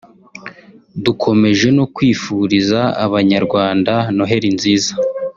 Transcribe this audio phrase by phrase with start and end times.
[1.05, 4.93] dukomeje no kwifuriza Abanyarwanda Noheli nziza”